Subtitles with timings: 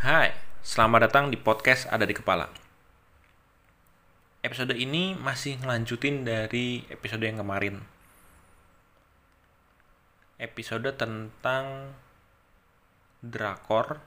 [0.00, 0.32] Hai,
[0.64, 2.48] selamat datang di podcast Ada di Kepala.
[4.40, 7.84] Episode ini masih ngelanjutin dari episode yang kemarin.
[10.40, 11.92] Episode tentang
[13.20, 14.00] drakor.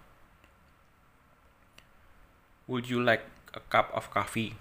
[2.65, 4.57] Would you like a cup of coffee?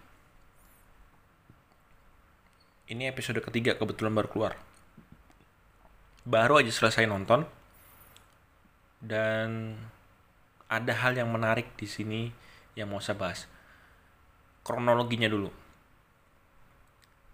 [2.93, 4.61] Ini episode ketiga kebetulan baru keluar.
[6.29, 7.49] Baru aja selesai nonton.
[9.01, 9.81] Dan
[10.73, 12.33] ada hal yang menarik di sini
[12.73, 13.45] yang mau saya bahas.
[14.65, 15.53] Kronologinya dulu.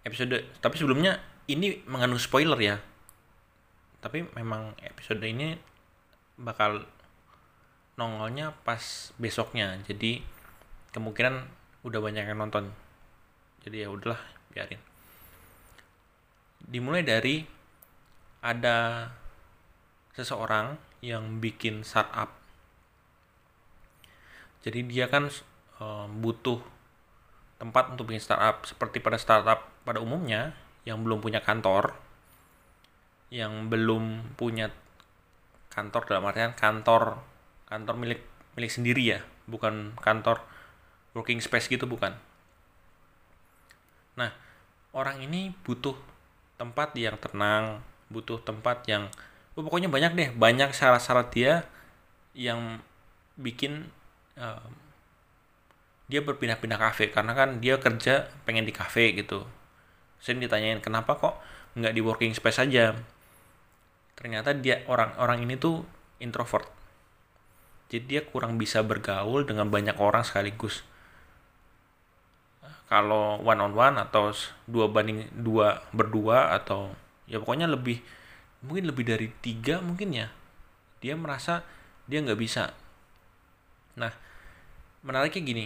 [0.03, 2.75] Episode, tapi sebelumnya ini mengandung spoiler ya.
[4.03, 5.55] Tapi memang episode ini
[6.35, 6.83] bakal
[7.95, 9.79] nongolnya pas besoknya.
[9.87, 10.19] Jadi
[10.91, 11.47] kemungkinan
[11.87, 12.75] udah banyak yang nonton.
[13.63, 14.19] Jadi ya udahlah,
[14.51, 14.79] biarin.
[16.59, 17.43] Dimulai dari
[18.43, 19.07] ada
[20.15, 22.38] seseorang yang bikin startup
[24.65, 25.31] jadi dia kan
[25.79, 26.59] uh, butuh
[27.59, 30.55] tempat untuk bikin startup seperti pada startup pada umumnya
[30.87, 31.95] yang belum punya kantor
[33.29, 34.71] yang belum punya
[35.69, 37.21] kantor dalam artian kantor
[37.69, 38.21] kantor milik
[38.57, 40.41] milik sendiri ya bukan kantor
[41.13, 42.13] working space gitu bukan.
[44.17, 44.33] Nah
[44.93, 45.93] orang ini butuh
[46.57, 49.07] tempat yang tenang butuh tempat yang
[49.53, 51.53] oh, pokoknya banyak deh banyak syarat-syarat dia
[52.33, 52.81] yang
[53.37, 53.93] bikin
[56.09, 59.45] dia berpindah-pindah kafe karena kan dia kerja pengen di kafe gitu.
[60.17, 61.37] Saya ditanyain kenapa kok
[61.77, 62.97] nggak di working space aja?
[64.17, 65.85] Ternyata dia orang-orang ini tuh
[66.17, 66.67] introvert.
[67.93, 70.81] Jadi dia kurang bisa bergaul dengan banyak orang sekaligus.
[72.89, 74.33] Kalau one on one atau
[74.65, 76.89] dua banding dua berdua atau
[77.29, 78.01] ya pokoknya lebih
[78.65, 80.27] mungkin lebih dari tiga mungkin ya
[80.99, 81.61] dia merasa
[82.09, 82.73] dia nggak bisa.
[83.93, 84.28] Nah
[85.05, 85.65] menariknya gini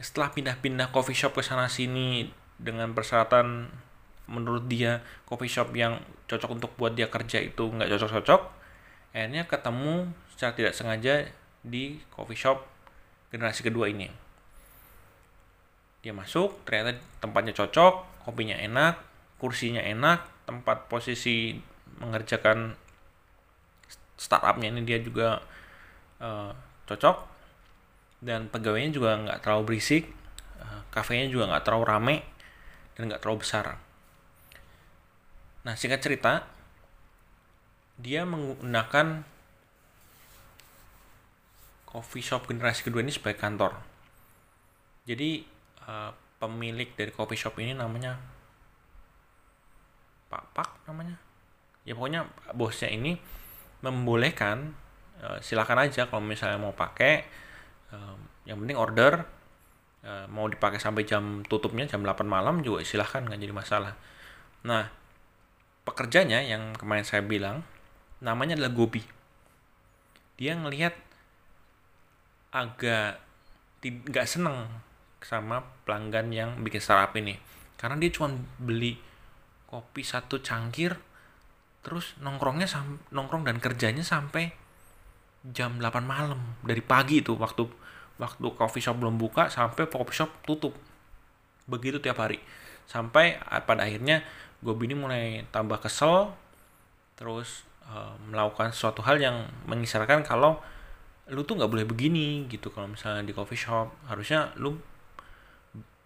[0.00, 2.26] setelah pindah-pindah coffee shop ke sana sini
[2.58, 3.70] dengan persyaratan
[4.30, 8.40] menurut dia coffee shop yang cocok untuk buat dia kerja itu nggak cocok-cocok
[9.12, 11.14] akhirnya ketemu secara tidak sengaja
[11.62, 12.64] di coffee shop
[13.30, 14.10] generasi kedua ini.
[16.02, 18.98] Dia masuk ternyata tempatnya cocok kopinya enak
[19.38, 21.58] kursinya enak tempat posisi
[21.98, 22.74] mengerjakan
[24.18, 25.42] startupnya ini dia juga
[26.22, 26.50] uh,
[26.86, 27.31] cocok
[28.22, 30.06] dan pegawainya juga nggak terlalu berisik
[30.62, 32.16] uh, kafenya juga nggak terlalu rame
[32.94, 33.76] dan nggak terlalu besar.
[35.66, 36.46] Nah singkat cerita
[37.98, 39.26] dia menggunakan
[41.84, 43.76] coffee shop generasi kedua ini sebagai kantor.
[45.04, 45.42] Jadi
[45.84, 48.16] uh, pemilik dari coffee shop ini namanya
[50.30, 51.18] Pak Pak namanya.
[51.82, 53.18] Ya pokoknya bosnya ini
[53.82, 54.72] membolehkan
[55.20, 57.26] uh, silakan aja kalau misalnya mau pakai
[58.46, 59.24] yang penting order.
[60.02, 63.94] Uh, mau dipakai sampai jam tutupnya jam 8 malam juga silahkan nggak jadi masalah.
[64.66, 64.90] Nah
[65.86, 67.62] pekerjanya yang kemarin saya bilang
[68.18, 69.02] namanya adalah Gobi.
[70.42, 70.98] Dia ngelihat
[72.50, 73.22] agak
[73.82, 74.66] nggak seneng
[75.22, 77.38] sama pelanggan yang bikin startup ini.
[77.78, 78.98] Karena dia cuma beli
[79.70, 80.98] kopi satu cangkir
[81.82, 82.66] terus nongkrongnya
[83.10, 84.54] nongkrong dan kerjanya sampai
[85.42, 87.66] jam 8 malam dari pagi itu waktu
[88.20, 90.74] waktu coffee shop belum buka sampai coffee shop tutup.
[91.68, 92.42] Begitu tiap hari.
[92.84, 94.26] Sampai ah, pada akhirnya
[94.62, 96.30] gue bini mulai tambah kesel
[97.18, 100.58] terus uh, melakukan suatu hal yang mengisarkan kalau
[101.30, 102.68] lu tuh nggak boleh begini gitu.
[102.74, 104.76] Kalau misalnya di coffee shop harusnya lu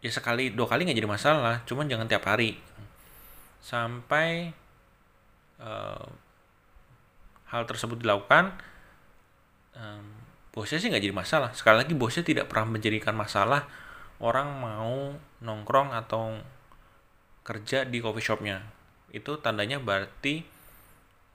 [0.04, 2.60] ya sekali dua kali nggak jadi masalah cuman jangan tiap hari.
[3.64, 4.54] Sampai
[5.58, 6.06] uh,
[7.50, 8.54] hal tersebut dilakukan
[9.78, 10.25] um,
[10.56, 11.52] bosnya sih nggak jadi masalah.
[11.52, 13.68] Sekali lagi bosnya tidak pernah menjadikan masalah
[14.24, 15.12] orang mau
[15.44, 16.40] nongkrong atau
[17.44, 18.64] kerja di coffee shopnya.
[19.12, 20.40] Itu tandanya berarti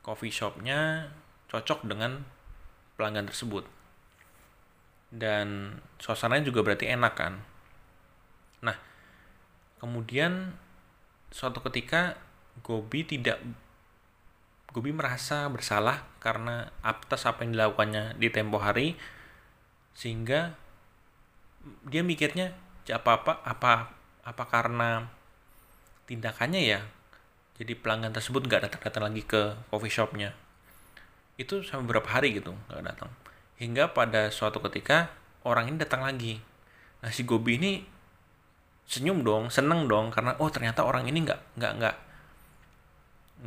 [0.01, 1.13] coffee shopnya
[1.53, 2.25] cocok dengan
[2.97, 3.69] pelanggan tersebut.
[5.13, 7.37] Dan suasananya juga berarti enak kan?
[8.65, 8.73] Nah
[9.77, 10.57] kemudian
[11.29, 12.17] suatu ketika
[12.65, 13.37] Gobi tidak
[14.71, 18.95] Gobi merasa bersalah karena atas apa yang dilakukannya di tempo hari
[19.91, 20.55] sehingga
[21.91, 22.55] dia mikirnya
[22.87, 23.73] apa apa apa
[24.23, 25.11] apa karena
[26.07, 26.81] tindakannya ya?
[27.59, 30.31] Jadi pelanggan tersebut nggak datang datang lagi ke coffee shopnya.
[31.35, 33.11] Itu sampai beberapa hari gitu nggak datang.
[33.59, 35.11] Hingga pada suatu ketika
[35.43, 36.39] orang ini datang lagi.
[37.03, 37.71] Nah si Gobi ini
[38.87, 41.95] senyum dong seneng dong karena oh ternyata orang ini nggak nggak nggak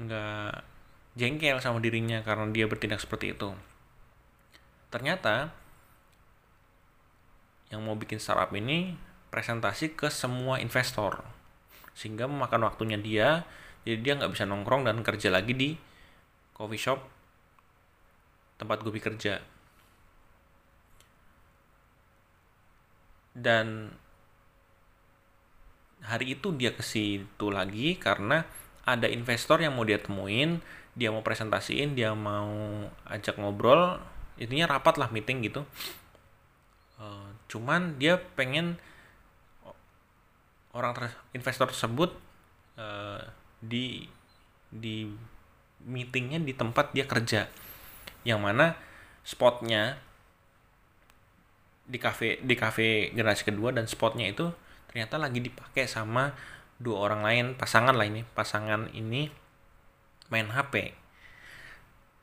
[0.05, 0.74] nggak
[1.15, 3.55] jengkel sama dirinya karena dia bertindak seperti itu.
[4.91, 5.55] Ternyata
[7.75, 8.95] yang mau bikin startup ini
[9.35, 11.27] presentasi ke semua investor
[11.95, 13.43] sehingga memakan waktunya dia
[13.83, 15.71] jadi dia nggak bisa nongkrong dan kerja lagi di
[16.55, 17.03] coffee shop
[18.59, 19.43] tempat gue bekerja
[23.35, 23.91] dan
[26.07, 28.47] hari itu dia ke situ lagi karena
[28.87, 30.63] ada investor yang mau dia temuin
[30.95, 33.99] dia mau presentasiin dia mau ajak ngobrol
[34.39, 35.63] intinya rapat lah meeting gitu.
[36.99, 38.79] Uh, cuman dia pengen
[40.75, 42.11] orang ter investor tersebut
[42.79, 43.23] uh,
[43.63, 44.07] di
[44.75, 45.07] di
[45.87, 47.47] meetingnya di tempat dia kerja.
[48.27, 48.67] Yang mana
[49.23, 49.99] spotnya
[51.85, 54.49] di cafe di cafe generasi kedua dan spotnya itu
[54.89, 56.33] ternyata lagi dipakai sama
[56.81, 59.29] dua orang lain pasangan lah ini pasangan ini
[60.33, 60.97] main HP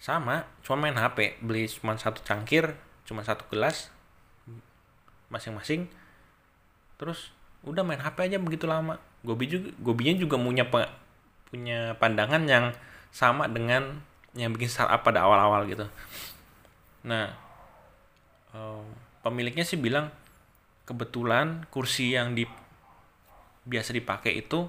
[0.01, 2.73] sama cuma main HP beli cuma satu cangkir
[3.05, 3.91] cuma satu gelas
[5.31, 5.87] masing-masing.
[6.99, 7.31] Terus
[7.63, 8.99] udah main HP aja begitu lama.
[9.23, 10.65] Gobi juga Gobinya juga punya
[11.47, 12.75] punya pandangan yang
[13.09, 14.03] sama dengan
[14.35, 15.87] yang bikin startup pada awal-awal gitu.
[17.07, 17.31] Nah
[19.23, 20.11] pemiliknya sih bilang
[20.83, 22.43] kebetulan kursi yang di
[23.63, 24.67] biasa dipakai itu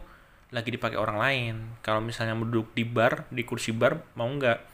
[0.53, 1.55] lagi dipakai orang lain.
[1.81, 4.71] Kalau misalnya duduk di bar di kursi bar mau nggak?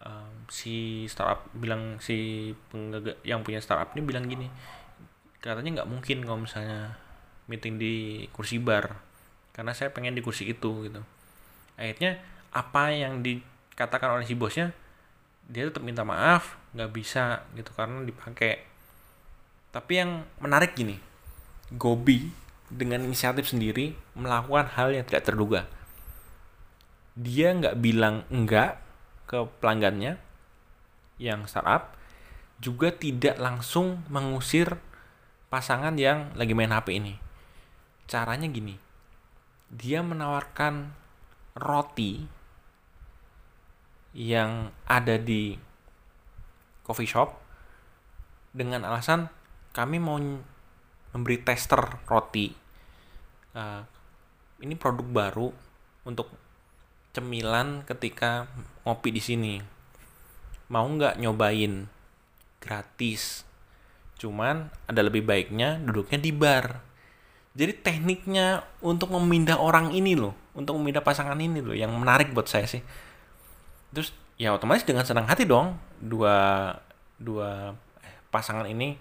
[0.00, 2.48] Um, si startup bilang si
[3.20, 4.48] yang punya startup ini bilang gini
[5.40, 6.96] katanya nggak mungkin kalau misalnya
[7.48, 8.96] meeting di kursi bar
[9.56, 11.00] karena saya pengen di kursi itu gitu.
[11.80, 12.20] Akhirnya
[12.52, 14.72] apa yang dikatakan oleh si bosnya
[15.50, 18.68] dia tetap minta maaf nggak bisa gitu karena dipakai.
[19.72, 20.98] Tapi yang menarik gini
[21.70, 22.39] Gobi
[22.70, 25.66] dengan inisiatif sendiri melakukan hal yang tidak terduga.
[27.18, 28.78] Dia nggak bilang enggak
[29.26, 30.16] ke pelanggannya
[31.20, 31.92] yang startup
[32.62, 34.78] juga tidak langsung mengusir
[35.50, 37.14] pasangan yang lagi main HP ini.
[38.06, 38.90] Caranya gini
[39.70, 40.90] dia menawarkan
[41.54, 42.26] roti
[44.10, 45.54] yang ada di
[46.82, 47.38] coffee shop
[48.50, 49.30] dengan alasan
[49.70, 50.18] kami mau
[51.14, 52.52] memberi tester roti.
[53.56, 53.82] Uh,
[54.62, 55.48] ini produk baru
[56.06, 56.30] untuk
[57.10, 58.46] cemilan ketika
[58.86, 59.54] ngopi di sini.
[60.70, 61.90] Mau nggak nyobain?
[62.62, 63.42] Gratis.
[64.20, 66.84] Cuman ada lebih baiknya duduknya di bar.
[67.50, 72.46] Jadi tekniknya untuk memindah orang ini loh, untuk memindah pasangan ini loh, yang menarik buat
[72.46, 72.84] saya sih
[73.90, 76.72] terus ya otomatis dengan senang hati dong dua
[77.18, 78.96] dua eh, pasangan ini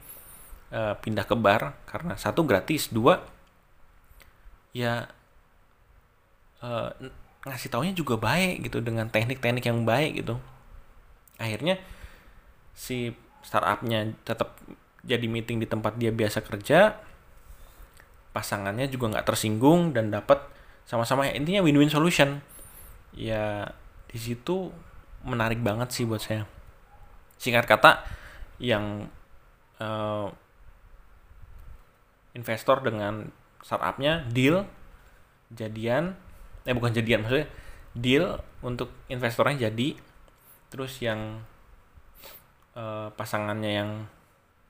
[0.73, 3.21] uh, pindah ke bar karena satu gratis dua
[4.73, 5.09] ya
[6.61, 6.89] uh,
[7.47, 10.35] ngasih taunya juga baik gitu dengan teknik-teknik yang baik gitu.
[11.39, 11.79] Akhirnya
[12.75, 14.59] si startupnya tetap
[15.07, 16.99] jadi meeting di tempat dia biasa kerja
[18.35, 20.43] pasangannya juga nggak tersinggung dan dapat
[20.83, 22.43] sama-sama intinya win-win solution.
[23.15, 23.73] Ya
[24.11, 24.69] di situ
[25.23, 26.43] menarik banget sih buat saya.
[27.39, 28.03] Singkat kata
[28.59, 29.07] yang
[29.79, 30.27] uh,
[32.37, 33.29] investor dengan
[33.65, 34.63] startupnya deal
[35.49, 36.13] jadian
[36.63, 37.49] eh bukan jadian maksudnya
[37.97, 39.97] deal untuk investornya jadi
[40.69, 41.41] terus yang
[42.77, 43.91] uh, pasangannya yang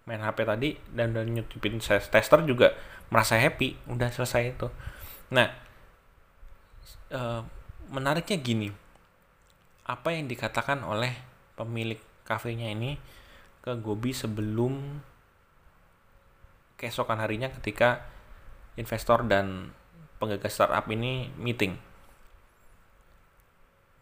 [0.08, 2.74] main HP tadi dan dan nyutupin tester juga
[3.14, 4.68] merasa happy udah selesai itu.
[5.30, 5.54] Nah
[7.14, 7.46] uh,
[7.94, 8.70] menariknya gini
[9.86, 11.14] apa yang dikatakan oleh
[11.58, 12.98] pemilik kafenya ini
[13.66, 15.02] ke Gobi sebelum
[16.80, 18.08] keesokan harinya ketika
[18.80, 19.76] investor dan
[20.24, 21.76] penggagas startup ini meeting.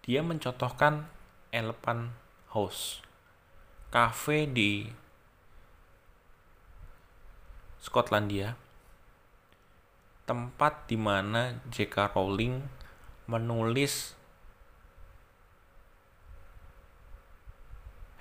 [0.05, 1.09] Dia mencontohkan
[1.49, 2.13] Elephant
[2.53, 3.01] House,
[3.89, 4.87] cafe di
[7.81, 8.53] Skotlandia,
[10.29, 12.13] tempat di mana J.K.
[12.13, 12.61] Rowling
[13.25, 14.15] menulis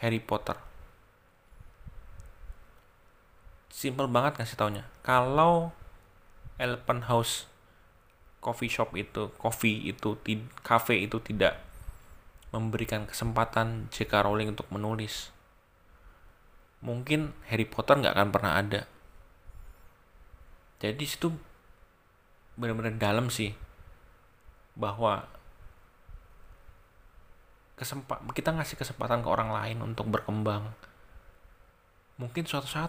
[0.00, 0.75] Harry Potter.
[3.76, 4.88] Simple banget ngasih taunya.
[5.04, 5.68] Kalau
[6.56, 7.45] Elephant House
[8.40, 10.16] coffee shop itu, coffee itu,
[10.64, 11.61] cafe itu tidak
[12.56, 14.25] memberikan kesempatan J.K.
[14.25, 15.28] Rowling untuk menulis,
[16.80, 18.88] mungkin Harry Potter nggak akan pernah ada.
[20.80, 21.28] Jadi situ
[22.56, 23.52] benar-benar dalam sih
[24.73, 25.28] bahwa
[27.76, 30.73] kesempat kita ngasih kesempatan ke orang lain untuk berkembang
[32.16, 32.88] mungkin suatu saat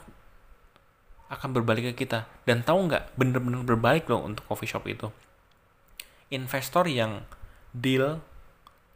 [1.27, 2.27] akan berbalik ke kita.
[2.47, 5.07] Dan tahu nggak bener-bener berbalik loh untuk coffee shop itu?
[6.31, 7.23] Investor yang
[7.71, 8.19] deal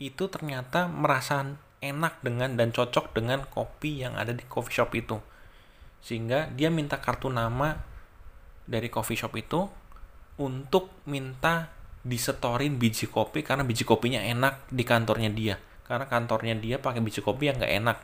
[0.02, 1.44] itu ternyata merasa
[1.84, 5.18] enak dengan dan cocok dengan kopi yang ada di coffee shop itu.
[6.02, 7.78] Sehingga dia minta kartu nama
[8.66, 9.62] dari coffee shop itu
[10.42, 11.70] untuk minta
[12.02, 15.56] disetorin biji kopi karena biji kopinya enak di kantornya dia.
[15.86, 17.98] Karena kantornya dia pakai biji kopi yang nggak enak.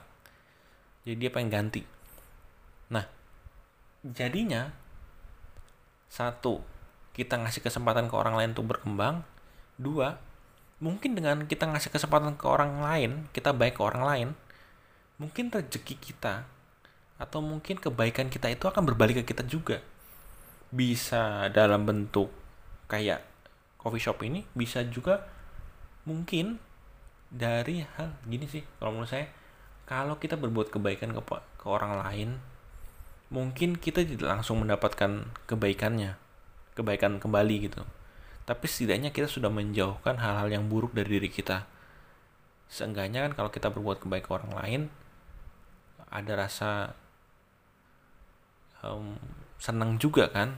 [1.07, 1.96] Jadi dia pengen ganti
[4.05, 4.73] jadinya
[6.07, 6.61] satu
[7.17, 9.25] kita ngasih kesempatan ke orang lain untuk berkembang.
[9.77, 10.17] Dua
[10.77, 14.27] mungkin dengan kita ngasih kesempatan ke orang lain kita baik ke orang lain
[15.17, 16.45] mungkin rezeki kita
[17.17, 19.81] atau mungkin kebaikan kita itu akan berbalik ke kita juga.
[20.69, 22.29] Bisa dalam bentuk
[22.85, 23.25] kayak
[23.81, 25.25] coffee shop ini bisa juga
[26.07, 26.59] mungkin
[27.27, 29.27] dari hal gini sih kalau menurut saya
[29.87, 31.21] kalau kita berbuat kebaikan ke,
[31.59, 32.39] ke orang lain
[33.27, 36.15] mungkin kita tidak langsung mendapatkan kebaikannya
[36.77, 37.81] kebaikan kembali gitu.
[38.47, 41.67] Tapi setidaknya kita sudah menjauhkan hal-hal yang buruk dari diri kita.
[42.71, 44.81] Seenggaknya kan kalau kita berbuat kebaikan ke orang lain
[46.07, 46.95] ada rasa
[48.85, 49.19] um,
[49.59, 50.55] senang juga kan?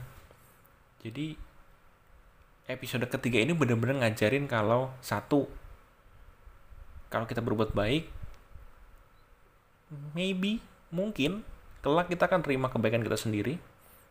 [1.02, 1.34] Jadi
[2.70, 5.50] episode ketiga ini benar-benar ngajarin kalau satu
[7.10, 8.06] kalau kita berbuat baik
[10.14, 10.62] maybe
[10.94, 11.42] mungkin
[11.80, 13.56] kelak kita akan terima kebaikan kita sendiri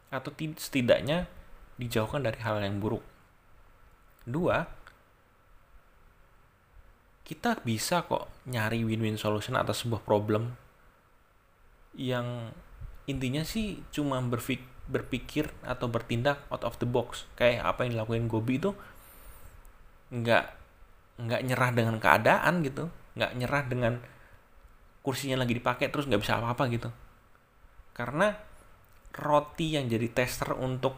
[0.09, 1.29] atau setidaknya
[1.77, 3.05] dijauhkan dari hal yang buruk.
[4.25, 4.65] Dua,
[7.23, 10.57] kita bisa kok nyari win-win solution atas sebuah problem
[11.93, 12.53] yang
[13.05, 14.21] intinya sih cuma
[14.89, 17.29] berpikir atau bertindak out of the box.
[17.37, 18.73] Kayak apa yang dilakuin Gobi itu
[20.09, 20.45] nggak
[21.19, 23.93] nggak nyerah dengan keadaan gitu nggak nyerah dengan
[25.03, 26.89] kursinya lagi dipakai terus nggak bisa apa-apa gitu
[27.93, 28.35] karena
[29.15, 30.95] roti yang jadi tester untuk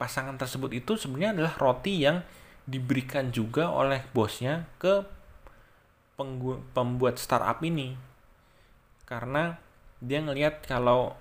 [0.00, 2.24] pasangan tersebut itu sebenarnya adalah roti yang
[2.66, 5.02] diberikan juga oleh bosnya ke
[6.74, 7.98] pembuat startup ini.
[9.06, 9.58] Karena
[9.98, 11.14] dia ngelihat kalau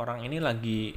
[0.00, 0.96] orang ini lagi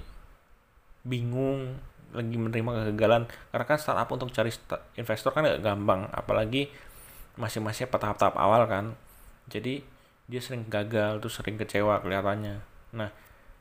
[1.08, 1.80] bingung
[2.16, 4.52] lagi menerima kegagalan karena kan startup untuk cari
[4.96, 6.72] investor kan gak gampang apalagi
[7.36, 8.96] masih-masih tahap-tahap awal kan.
[9.52, 9.84] Jadi
[10.28, 13.12] dia sering gagal tuh sering kecewa kelihatannya nah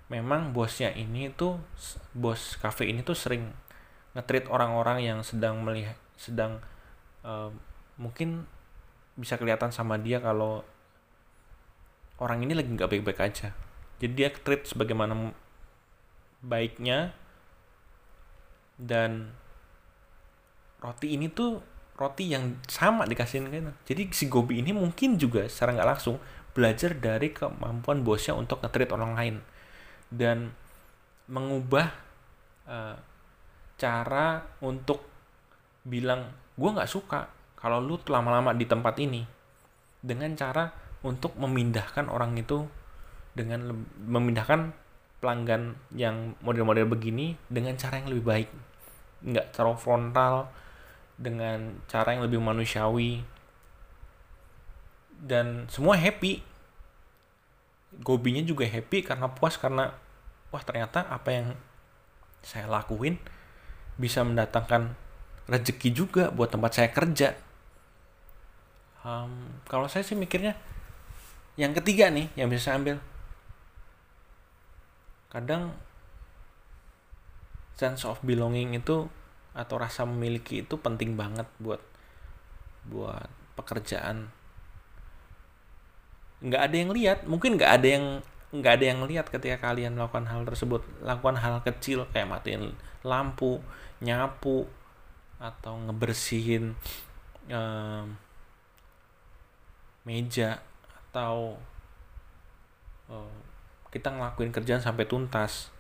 [0.07, 1.59] memang bosnya ini tuh
[2.15, 3.51] bos cafe ini tuh sering
[4.15, 6.63] ngetrit orang-orang yang sedang melihat sedang
[7.27, 7.51] uh,
[8.01, 8.47] mungkin
[9.17, 10.65] bisa kelihatan sama dia kalau
[12.21, 13.53] orang ini lagi nggak baik-baik aja.
[13.97, 15.33] Jadi dia treat sebagaimana
[16.45, 17.17] baiknya
[18.77, 19.33] dan
[20.85, 21.65] roti ini tuh
[21.97, 23.73] roti yang sama dikasihin gitu.
[23.89, 26.17] Jadi si Gobi ini mungkin juga secara nggak langsung
[26.57, 29.37] belajar dari kemampuan bosnya untuk ngetrit orang lain.
[30.09, 30.49] Dan
[31.29, 31.93] mengubah
[32.65, 32.97] uh,
[33.77, 35.05] cara untuk
[35.85, 37.29] bilang gue nggak suka
[37.61, 39.21] kalau lu lama-lama di tempat ini.
[40.01, 40.73] Dengan cara
[41.05, 42.65] untuk memindahkan orang itu
[43.37, 44.73] dengan memindahkan
[45.21, 48.49] pelanggan yang model-model begini dengan cara yang lebih baik.
[49.29, 50.49] Nggak terlalu frontal
[51.21, 53.36] dengan cara yang lebih manusiawi
[55.21, 56.45] dan semua happy
[58.05, 59.95] gobinya juga happy karena puas karena
[60.53, 61.47] wah ternyata apa yang
[62.45, 63.17] saya lakuin
[63.97, 64.93] bisa mendatangkan
[65.49, 67.35] rezeki juga buat tempat saya kerja.
[69.07, 70.59] Um, kalau saya sih mikirnya
[71.57, 72.97] yang ketiga nih yang bisa saya ambil.
[75.33, 75.75] Kadang
[77.77, 79.09] sense of belonging itu
[79.57, 81.81] atau rasa memiliki itu penting banget buat
[82.87, 84.29] buat pekerjaan.
[86.45, 88.07] Nggak ada yang lihat, mungkin nggak ada yang
[88.55, 90.85] nggak ada yang lihat ketika kalian melakukan hal tersebut.
[91.03, 93.61] Lakukan hal kecil kayak matiin lampu,
[94.01, 94.69] nyapu
[95.37, 96.73] atau ngebersihin
[97.53, 98.17] um,
[100.09, 100.63] meja
[101.11, 101.61] atau
[103.11, 103.35] um,
[103.93, 105.73] kita ngelakuin kerjaan sampai tuntas.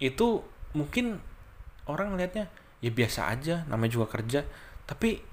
[0.00, 1.20] Itu mungkin
[1.88, 2.46] orang ngelihatnya
[2.80, 4.44] ya biasa aja namanya juga kerja.
[4.84, 5.29] Tapi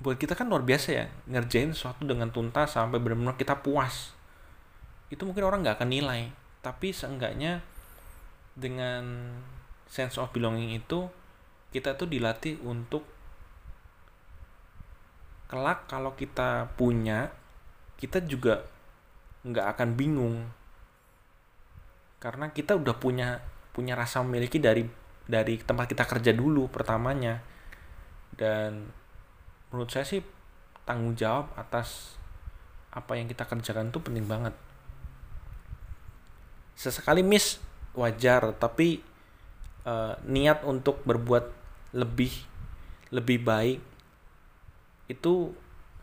[0.00, 4.16] buat kita kan luar biasa ya ngerjain sesuatu dengan tuntas sampai benar-benar kita puas.
[5.12, 7.64] Itu mungkin orang nggak akan nilai tapi seenggaknya
[8.56, 9.32] dengan
[9.88, 11.08] sense of belonging itu
[11.72, 13.04] kita tuh dilatih untuk
[15.50, 17.32] kelak kalau kita punya
[18.00, 18.64] kita juga
[19.44, 20.36] nggak akan bingung.
[22.20, 23.40] Karena kita udah punya
[23.72, 24.84] punya rasa memiliki dari
[25.28, 27.40] dari tempat kita kerja dulu pertamanya.
[28.30, 28.99] Dan
[29.70, 30.22] menurut saya sih
[30.86, 32.18] tanggung jawab atas
[32.90, 34.54] apa yang kita kerjakan itu penting banget.
[36.74, 37.62] Sesekali miss
[37.94, 39.02] wajar tapi
[39.86, 41.46] uh, niat untuk berbuat
[41.94, 42.30] lebih
[43.10, 43.80] lebih baik
[45.10, 45.54] itu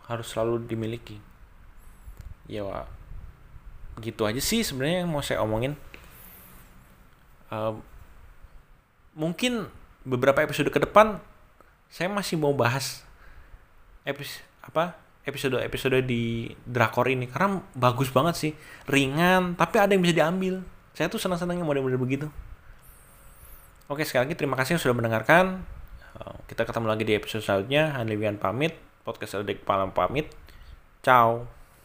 [0.08, 1.20] harus selalu dimiliki.
[2.48, 2.88] Ya
[4.00, 5.76] gitu aja sih sebenarnya yang mau saya omongin.
[7.48, 7.80] Uh,
[9.16, 9.68] mungkin
[10.04, 11.20] beberapa episode ke depan
[11.88, 13.07] saya masih mau bahas
[14.08, 14.96] episode apa
[15.28, 17.28] episode episode di drakor ini.
[17.28, 18.52] Karena bagus banget sih.
[18.88, 20.64] Ringan tapi ada yang bisa diambil.
[20.96, 22.28] Saya tuh senang senangnya model-model begitu.
[23.92, 25.62] Oke sekali lagi terima kasih yang sudah mendengarkan.
[26.18, 28.00] Uh, kita ketemu lagi di episode selanjutnya.
[28.00, 30.32] Handliwian pamit podcast Adik Palam pamit.
[31.04, 31.67] Ciao